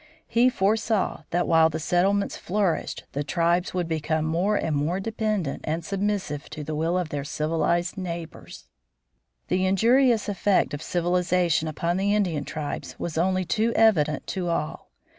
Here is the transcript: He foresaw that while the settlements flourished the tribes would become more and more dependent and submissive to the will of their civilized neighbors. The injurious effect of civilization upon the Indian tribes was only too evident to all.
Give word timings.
He 0.27 0.49
foresaw 0.49 1.25
that 1.29 1.47
while 1.47 1.69
the 1.69 1.77
settlements 1.79 2.35
flourished 2.35 3.03
the 3.11 3.23
tribes 3.23 3.75
would 3.75 3.87
become 3.87 4.25
more 4.25 4.55
and 4.55 4.75
more 4.75 4.99
dependent 4.99 5.61
and 5.63 5.85
submissive 5.85 6.49
to 6.49 6.63
the 6.63 6.73
will 6.73 6.97
of 6.97 7.09
their 7.09 7.23
civilized 7.23 7.99
neighbors. 7.99 8.65
The 9.47 9.67
injurious 9.67 10.27
effect 10.27 10.73
of 10.73 10.81
civilization 10.81 11.67
upon 11.67 11.97
the 11.97 12.15
Indian 12.15 12.45
tribes 12.45 12.95
was 12.97 13.15
only 13.15 13.45
too 13.45 13.73
evident 13.75 14.25
to 14.25 14.49
all. 14.49 14.89